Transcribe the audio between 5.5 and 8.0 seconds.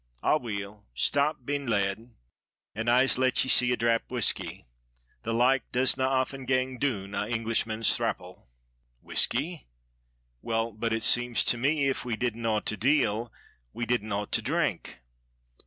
does na aften gang doon an Englishman's